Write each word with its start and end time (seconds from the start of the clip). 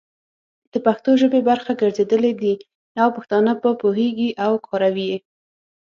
د 0.71 0.73
پښتو 0.85 1.11
ژبې 1.21 1.41
برخه 1.49 1.71
ګرځېدلي 1.81 2.33
دي 2.41 2.53
او 3.01 3.07
پښتانه 3.15 3.51
په 3.63 3.69
پوهيږي 3.81 4.29
او 4.45 4.51
کاروي 4.67 5.05
يې، 5.11 5.17